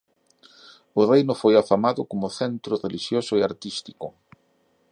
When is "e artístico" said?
3.39-4.07